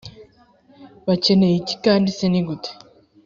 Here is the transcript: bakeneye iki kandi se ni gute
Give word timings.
bakeneye 1.07 1.55
iki 1.61 1.75
kandi 1.85 2.07
se 2.17 2.25
ni 2.31 2.41
gute 2.47 2.71